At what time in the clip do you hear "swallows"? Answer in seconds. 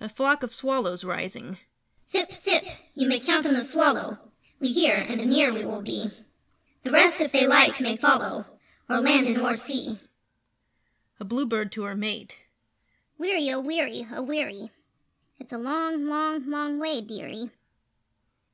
0.54-1.04